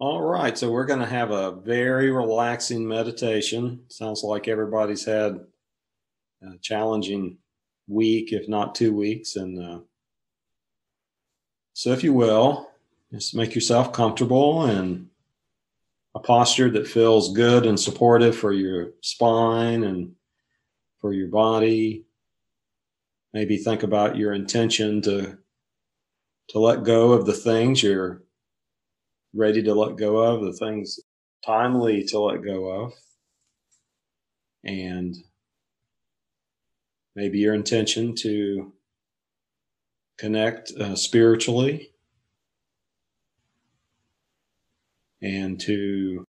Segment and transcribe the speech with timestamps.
[0.00, 3.82] All right, so we're going to have a very relaxing meditation.
[3.88, 5.44] Sounds like everybody's had
[6.40, 7.36] a challenging
[7.86, 9.36] week, if not two weeks.
[9.36, 9.80] And uh,
[11.74, 12.70] so, if you will,
[13.12, 15.06] just make yourself comfortable and
[16.14, 20.12] a posture that feels good and supportive for your spine and
[21.02, 22.06] for your body.
[23.34, 25.36] Maybe think about your intention to
[26.48, 28.22] to let go of the things you're
[29.34, 31.00] ready to let go of, the things
[31.44, 32.92] timely to let go of.
[34.64, 35.16] And
[37.14, 38.72] maybe your intention to
[40.18, 41.92] connect uh, spiritually
[45.22, 46.24] and to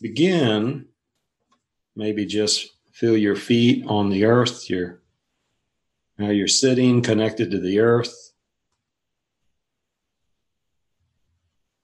[0.00, 0.86] begin,
[1.96, 5.00] maybe just feel your feet on the earth, your
[6.18, 8.31] how you're sitting connected to the earth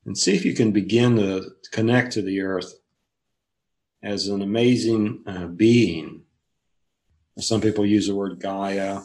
[0.08, 2.72] and see if you can begin to connect to the earth
[4.02, 6.22] as an amazing uh, being.
[7.38, 9.02] Some people use the word Gaia.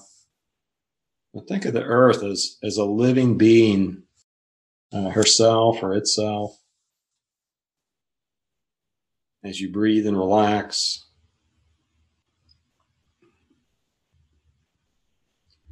[1.33, 4.03] But think of the earth as, as a living being
[4.93, 6.57] uh, herself or itself.
[9.43, 11.05] As you breathe and relax,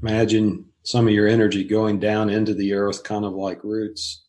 [0.01, 4.25] imagine some of your energy going down into the earth, kind of like roots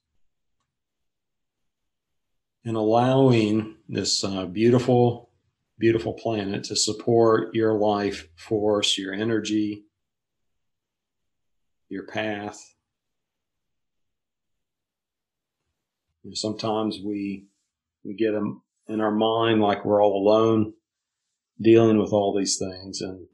[2.65, 5.31] and allowing this uh, beautiful,
[5.79, 9.85] beautiful planet to support your life force, your energy,
[11.89, 12.75] your path.
[16.25, 17.47] Know, sometimes we
[18.05, 20.73] we get them in our mind like we're all alone
[21.61, 23.27] dealing with all these things and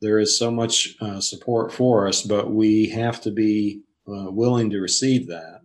[0.00, 4.70] there is so much uh, support for us but we have to be uh, willing
[4.70, 5.59] to receive that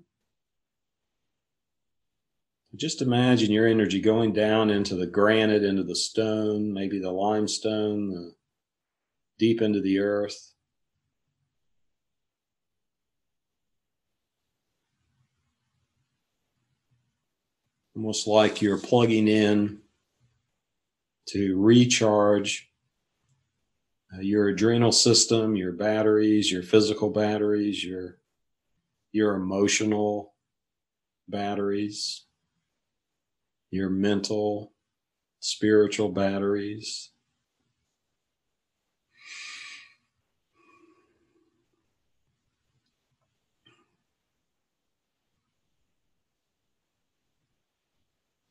[2.77, 8.09] just imagine your energy going down into the granite, into the stone, maybe the limestone,
[8.09, 8.35] the,
[9.37, 10.53] deep into the earth.
[17.95, 19.79] Almost like you're plugging in
[21.29, 22.69] to recharge
[24.13, 28.17] uh, your adrenal system, your batteries, your physical batteries, your
[29.11, 30.33] your emotional
[31.29, 32.25] batteries
[33.71, 34.71] your mental,
[35.39, 37.09] spiritual batteries.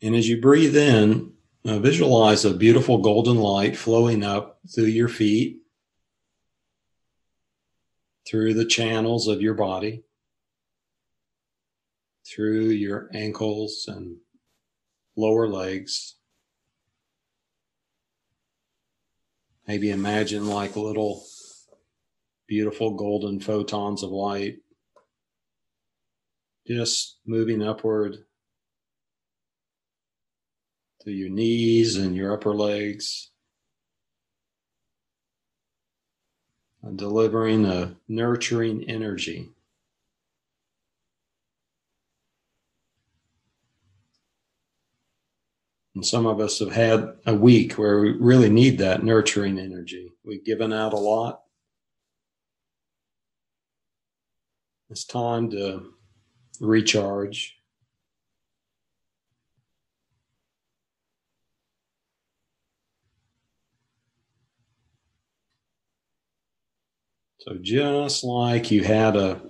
[0.03, 1.33] And as you breathe in,
[1.65, 5.63] uh, visualize a beautiful golden light flowing up through your feet,
[8.29, 10.03] through the channels of your body,
[12.27, 14.17] through your ankles and
[15.17, 16.17] lower legs.
[19.67, 21.25] Maybe imagine like little
[22.47, 24.59] beautiful golden photons of light
[26.67, 28.25] just moving upward
[31.03, 33.31] to your knees and your upper legs.
[36.83, 39.54] And delivering a nurturing energy.
[45.95, 50.13] And some of us have had a week where we really need that nurturing energy.
[50.25, 51.43] We've given out a lot.
[54.91, 55.93] It's time to
[56.61, 57.57] recharge.
[67.39, 69.41] So, just like you had a,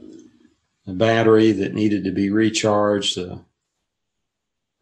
[0.87, 3.15] a battery that needed to be recharged,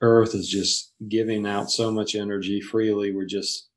[0.03, 3.15] Earth is just giving out so much energy freely.
[3.15, 3.69] We're just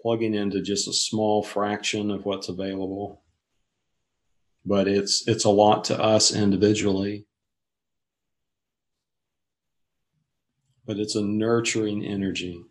[0.00, 3.24] plugging into just a small fraction of what's available.
[4.64, 7.26] But it's it's a lot to us individually.
[10.86, 12.62] But it's a nurturing energy.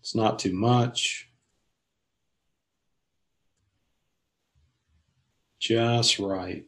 [0.00, 1.30] It's not too much.
[5.60, 6.64] Just right.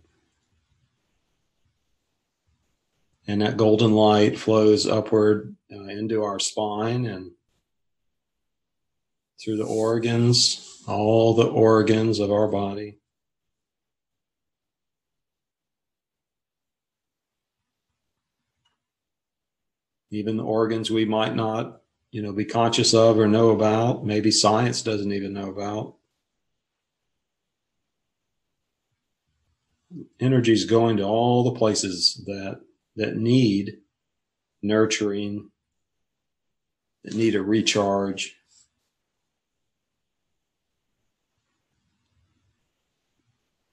[3.29, 7.31] And that golden light flows upward uh, into our spine and
[9.41, 12.97] through the organs, all the organs of our body.
[20.11, 24.31] Even the organs we might not, you know, be conscious of or know about, maybe
[24.31, 25.95] science doesn't even know about.
[30.21, 32.61] energy is going to all the places that
[32.99, 33.79] that need
[34.61, 35.51] nurturing,
[37.05, 38.35] that need a recharge.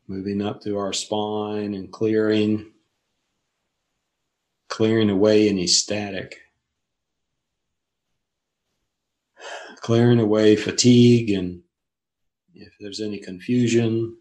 [0.08, 2.72] Moving up through our spine and clearing,
[4.70, 6.38] clearing away any static,
[9.78, 11.64] clearing away fatigue and
[12.54, 14.18] if there's any confusion,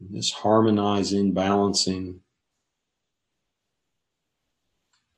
[0.00, 2.20] this harmonizing, balancing.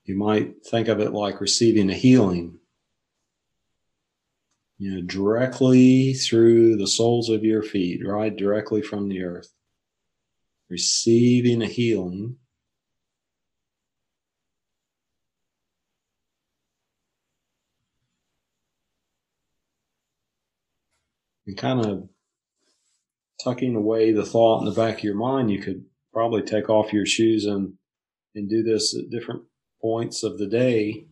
[0.04, 2.58] You might think of it like receiving a healing.
[4.78, 9.52] You know, directly through the soles of your feet, right directly from the earth.
[10.70, 12.36] Receiving a healing.
[21.46, 22.08] And kind of
[23.42, 26.92] tucking away the thought in the back of your mind, you could probably take off
[26.92, 27.74] your shoes and
[28.34, 29.42] and do this at different
[29.82, 31.06] points of the day,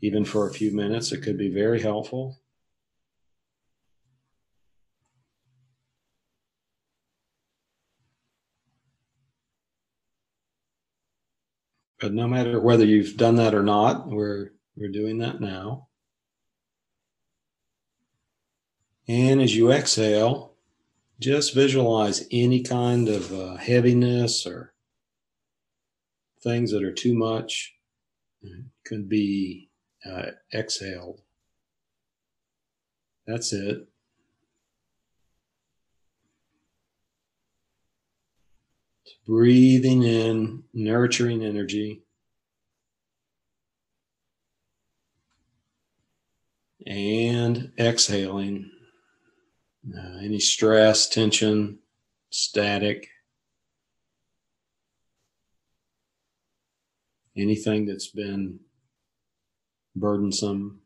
[0.00, 1.10] even for a few minutes.
[1.10, 2.40] It could be very helpful.
[11.98, 15.88] But no matter whether you've done that or not, we're we're doing that now.
[19.08, 20.55] And as you exhale,
[21.20, 24.74] just visualize any kind of uh, heaviness or
[26.42, 27.74] things that are too much
[28.84, 29.68] could be
[30.04, 31.20] uh, exhaled.
[33.26, 33.88] That's it.
[39.26, 42.02] Breathing in nurturing energy.
[46.86, 48.70] And exhaling
[49.94, 51.78] uh, any stress, tension,
[52.30, 53.08] static,
[57.36, 58.58] anything that's been
[59.94, 60.80] burdensome.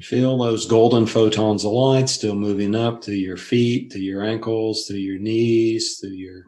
[0.00, 4.84] Feel those golden photons of light still moving up to your feet, to your ankles,
[4.86, 6.42] to your knees, to your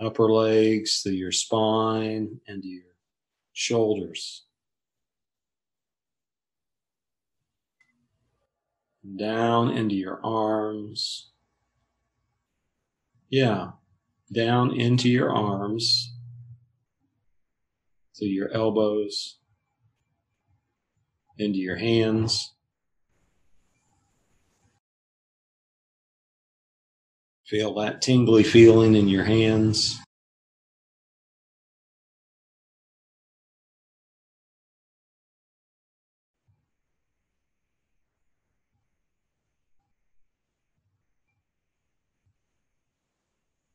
[0.00, 2.82] upper legs, through your spine, and your
[3.52, 4.46] shoulders.
[9.16, 11.30] Down into your arms.
[13.28, 13.72] Yeah,
[14.32, 16.14] down into your arms,
[18.18, 19.38] through your elbows,
[21.38, 22.52] into your hands.
[27.50, 29.98] Feel that tingly feeling in your hands.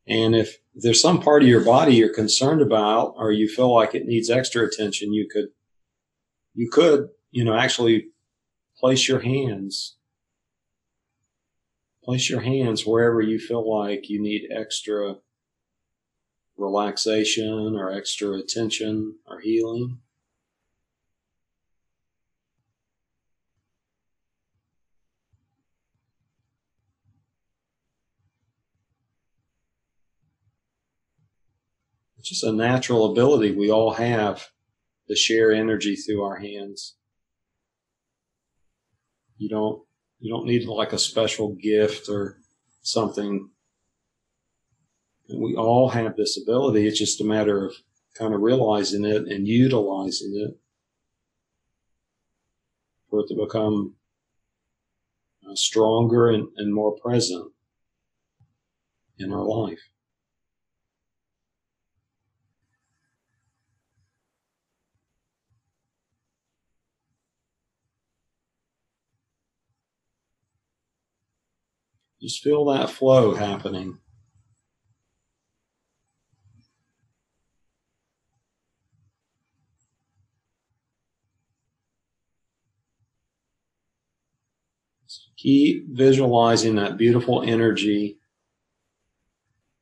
[0.08, 3.94] And if there's some part of your body you're concerned about or you feel like
[3.94, 5.48] it needs extra attention, you could,
[6.54, 8.06] you could, you know, actually
[8.78, 9.96] place your hands
[12.06, 15.16] Place your hands wherever you feel like you need extra
[16.56, 19.98] relaxation or extra attention or healing.
[32.18, 34.50] It's just a natural ability we all have
[35.08, 36.94] to share energy through our hands.
[39.38, 39.85] You don't
[40.18, 42.38] you don't need like a special gift or
[42.82, 43.50] something.
[45.28, 46.86] we all have this ability.
[46.86, 47.74] It's just a matter of
[48.16, 50.58] kind of realizing it and utilizing it
[53.10, 53.94] for it to become
[55.48, 57.52] uh, stronger and, and more present
[59.18, 59.80] in our life.
[72.26, 74.00] Just feel that flow happening.
[85.36, 88.18] keep visualizing that beautiful energy.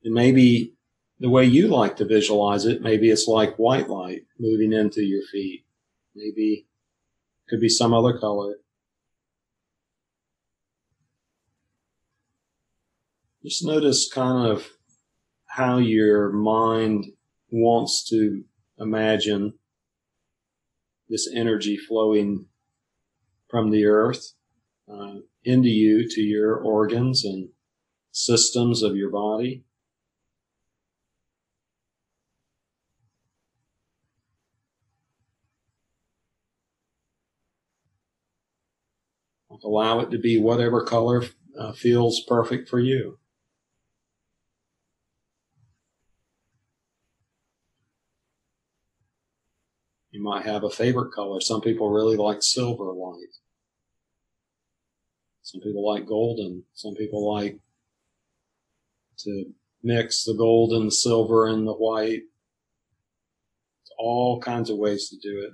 [0.04, 0.74] And maybe
[1.20, 5.22] the way you like to visualize it, maybe it's like white light moving into your
[5.32, 5.64] feet.
[6.14, 6.66] Maybe
[7.48, 8.56] could be some other color.
[13.44, 14.66] Just notice kind of
[15.44, 17.04] how your mind
[17.50, 18.42] wants to
[18.78, 19.52] imagine
[21.10, 22.46] this energy flowing
[23.50, 24.32] from the earth
[24.90, 27.50] uh, into you to your organs and
[28.12, 29.62] systems of your body.
[39.62, 41.24] Allow it to be whatever color
[41.58, 43.18] uh, feels perfect for you.
[50.24, 51.38] Might have a favorite color.
[51.38, 53.36] Some people really like silver light.
[55.42, 56.64] Some people like golden.
[56.72, 57.58] Some people like
[59.18, 59.44] to
[59.82, 62.22] mix the gold and the silver and the white.
[63.98, 65.52] All kinds of ways to do it.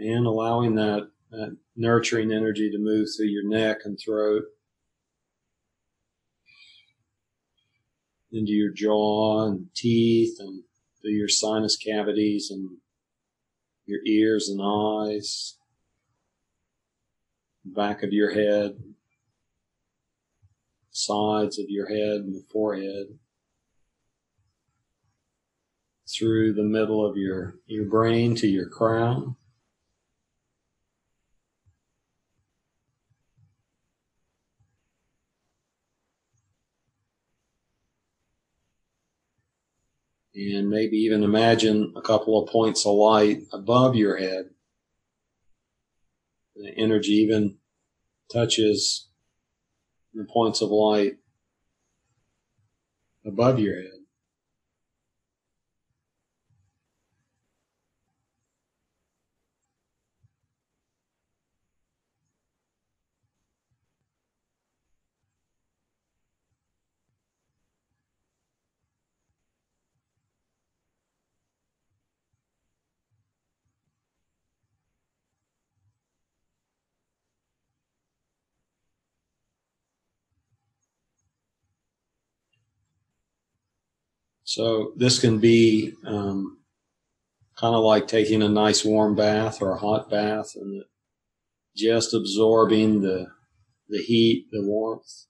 [0.00, 4.44] and allowing that, that nurturing energy to move through your neck and throat
[8.32, 10.62] into your jaw and teeth and
[11.00, 12.78] through your sinus cavities and
[13.86, 15.56] your ears and eyes,
[17.64, 18.78] back of your head,
[20.90, 23.06] sides of your head and the forehead,
[26.08, 29.36] through the middle of your, your brain to your crown.
[40.34, 44.50] And maybe even imagine a couple of points of light above your head.
[46.54, 47.58] The energy even
[48.32, 49.08] touches
[50.14, 51.14] the points of light
[53.24, 53.99] above your head.
[84.50, 86.58] So this can be um,
[87.56, 90.82] kind of like taking a nice warm bath or a hot bath and
[91.76, 93.28] just absorbing the
[93.88, 95.26] the heat, the warmth.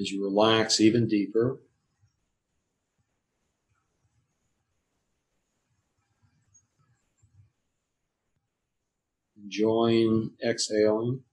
[0.00, 1.58] As you relax even deeper.
[9.44, 11.24] Enjoying exhaling.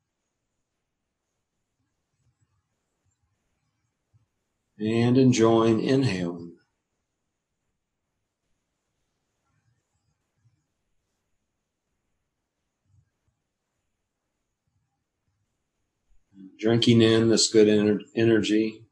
[4.80, 6.54] And enjoying inhaling.
[16.58, 18.89] Drinking in this good energy.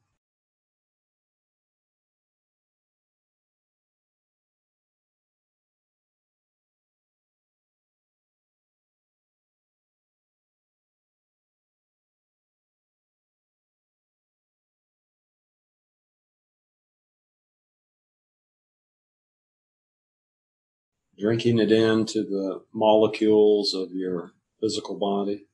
[21.18, 25.46] Drinking it into the molecules of your physical body.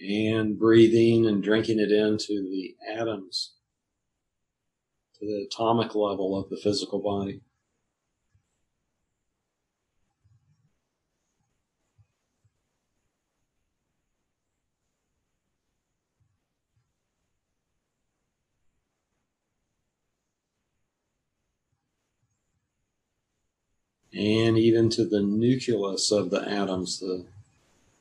[0.00, 3.57] And breathing and drinking it into the atoms
[5.20, 7.40] to the atomic level of the physical body.
[24.18, 27.24] and even to the nucleus of the atoms, the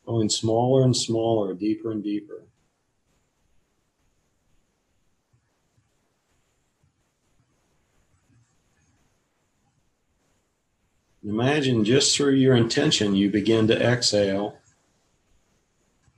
[0.05, 2.41] going smaller and smaller, deeper and deeper.
[11.27, 14.59] Imagine just through your intention, you begin to exhale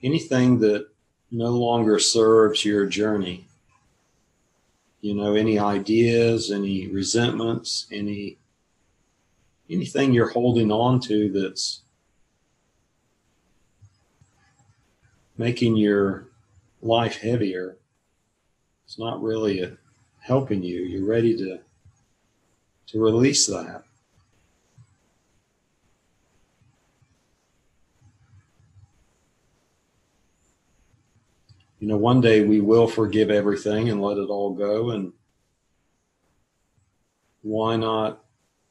[0.04, 0.88] anything that
[1.32, 3.48] no longer serves your journey.
[5.02, 8.38] You know, any ideas, any resentments, any
[9.68, 11.82] anything you're holding on to that's
[15.40, 16.28] making your
[16.84, 17.78] life heavier.
[18.86, 19.76] It's not really
[20.20, 20.82] helping you.
[20.82, 21.62] You're ready to
[22.88, 23.86] to release that.
[31.80, 34.92] You know, one day we will forgive everything and let it all go.
[34.92, 35.14] And
[37.42, 38.24] why not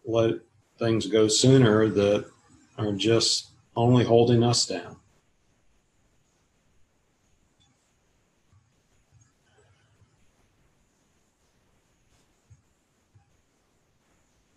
[0.05, 0.37] let
[0.79, 2.27] things go sooner that
[2.77, 4.97] are just only holding us down?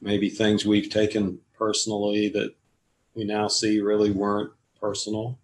[0.01, 2.53] maybe things we've taken personally that
[3.13, 5.37] we now see really weren't personal.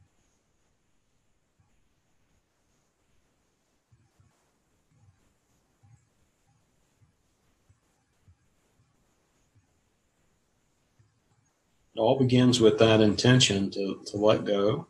[11.97, 14.85] It all begins with that intention to, to let go.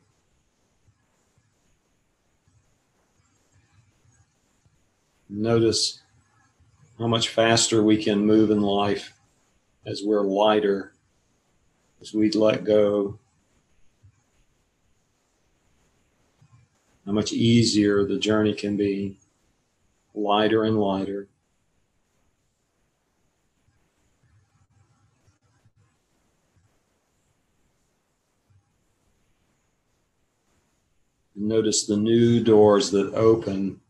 [5.30, 6.02] Notice
[7.00, 9.14] how much faster we can move in life
[9.86, 10.92] as we're lighter,
[12.02, 13.18] as we let go,
[17.06, 19.18] how much easier the journey can be,
[20.14, 21.30] lighter and lighter.
[31.48, 33.82] Notice the new doors that open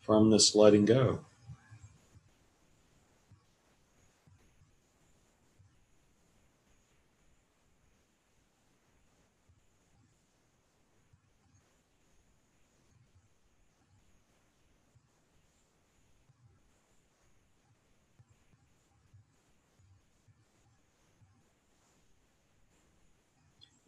[0.00, 1.20] from this letting go.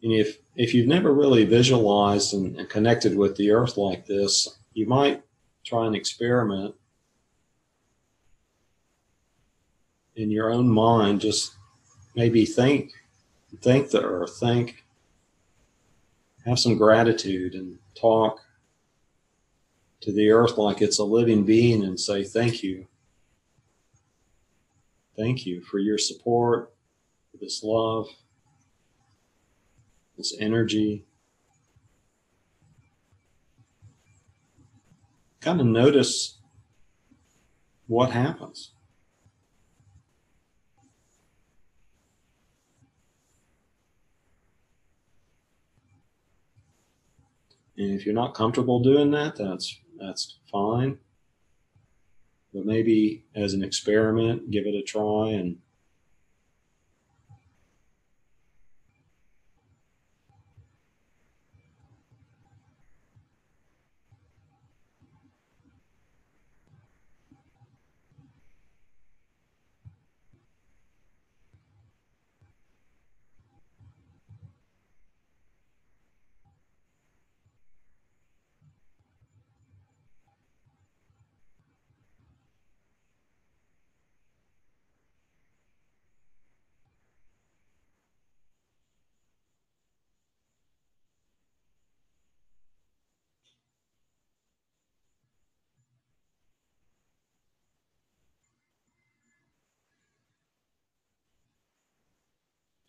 [0.01, 4.87] If if you've never really visualized and, and connected with the earth like this, you
[4.87, 5.23] might
[5.63, 6.75] try an experiment
[10.15, 11.21] in your own mind.
[11.21, 11.55] Just
[12.15, 12.91] maybe think
[13.61, 14.83] think the earth, think
[16.45, 18.39] have some gratitude and talk
[19.99, 22.87] to the earth like it's a living being and say thank you.
[25.15, 26.71] Thank you for your support,
[27.31, 28.07] for this love
[30.17, 31.05] this energy.
[35.39, 36.39] Kind of notice
[37.85, 38.71] what happens.
[47.77, 50.97] And if you're not comfortable doing that, that's that's fine.
[52.53, 55.57] But maybe as an experiment, give it a try and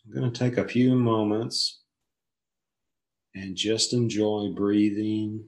[0.09, 1.81] I'm going to take a few moments
[3.35, 5.43] and just enjoy breathing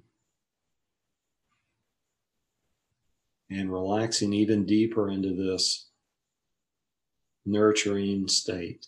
[3.49, 5.89] and relaxing even deeper into this
[7.43, 8.85] nurturing state.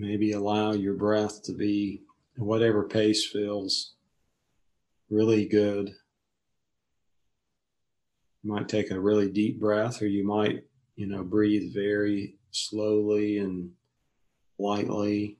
[0.00, 2.02] Maybe allow your breath to be
[2.36, 3.94] whatever pace feels
[5.10, 5.88] really good.
[8.42, 13.38] You might take a really deep breath, or you might, you know, breathe very slowly
[13.38, 13.72] and
[14.58, 15.38] lightly.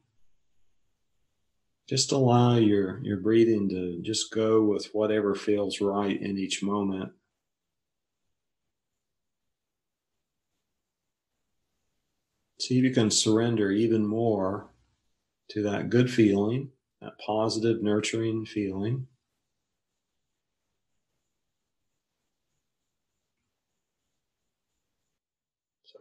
[1.89, 7.13] Just allow your, your breathing to just go with whatever feels right in each moment.
[12.69, 14.69] See if you can surrender even more
[15.53, 19.07] to that good feeling, that positive, nurturing feeling.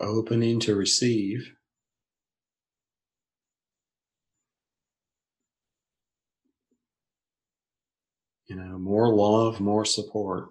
[0.01, 1.53] Opening to receive.
[8.47, 10.49] You know, more love, more support.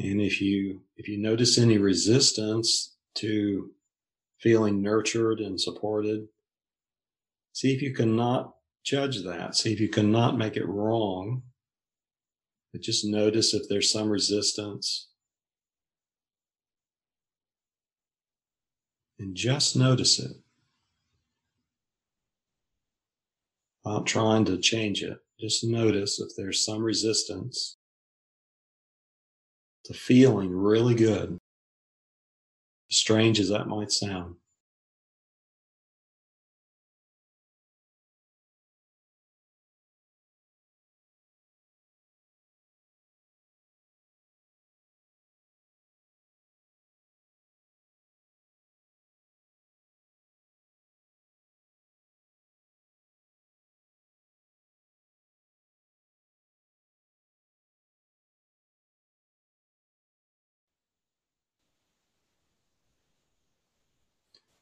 [0.00, 3.70] And if you if you notice any resistance to
[4.38, 6.28] feeling nurtured and supported,
[7.52, 9.56] see if you cannot judge that.
[9.56, 11.42] See if you cannot make it wrong.
[12.72, 15.08] But just notice if there's some resistance.
[19.18, 20.32] And just notice it.
[23.84, 25.18] Not trying to change it.
[25.38, 27.76] Just notice if there's some resistance
[29.90, 31.36] to feeling really good,
[32.92, 34.36] strange as that might sound.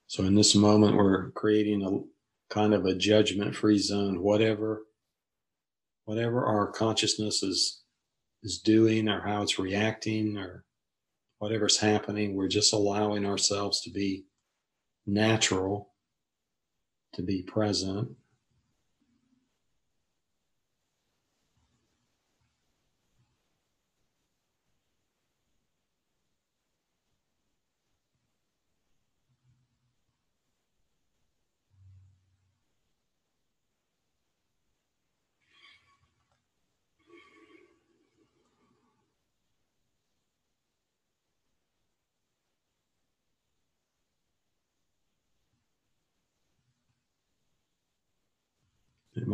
[0.08, 4.84] So in this moment, we're creating a kind of a judgment free zone, whatever,
[6.06, 7.82] whatever our consciousness is,
[8.42, 10.64] is doing or how it's reacting or
[11.38, 14.24] whatever's happening, we're just allowing ourselves to be
[15.06, 15.90] natural,
[17.12, 18.08] to be present.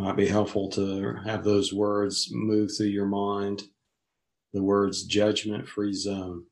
[0.05, 3.63] Might be helpful to have those words move through your mind
[4.53, 6.45] the words judgment free zone.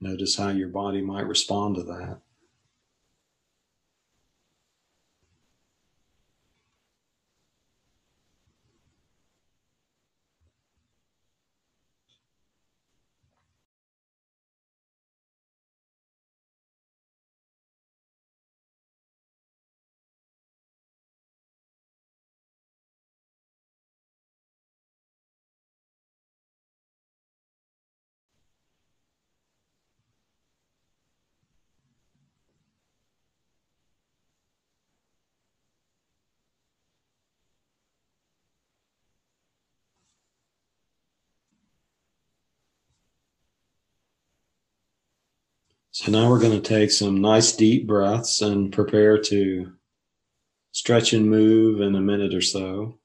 [0.00, 2.20] Notice how your body might respond to that.
[45.92, 49.72] So now we're going to take some nice deep breaths and prepare to
[50.70, 52.99] stretch and move in a minute or so.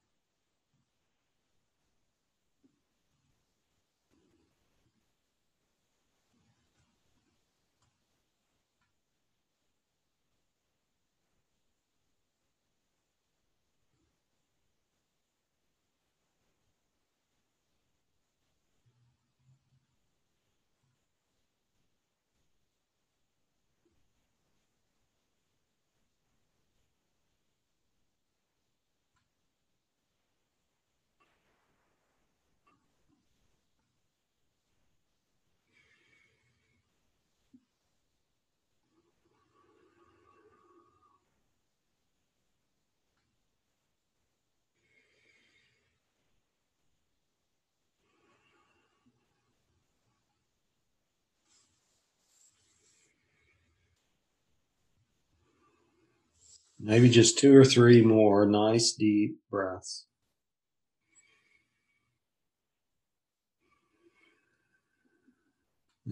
[56.78, 60.06] Maybe just two or three more nice deep breaths.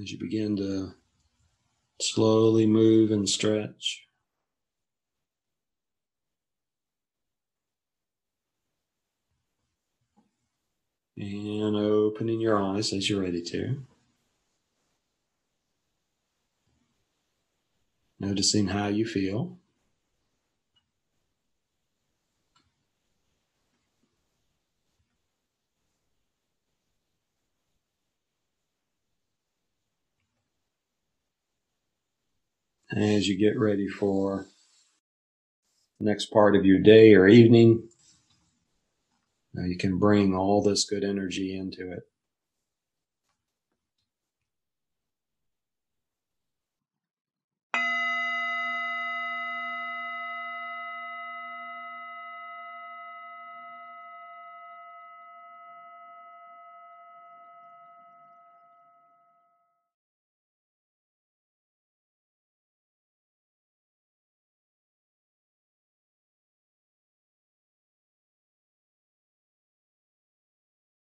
[0.00, 0.94] As you begin to
[2.00, 4.06] slowly move and stretch.
[11.16, 13.84] And opening your eyes as you're ready to.
[18.18, 19.58] Noticing how you feel.
[32.92, 34.46] As you get ready for
[35.98, 37.88] the next part of your day or evening,
[39.54, 42.02] now you can bring all this good energy into it.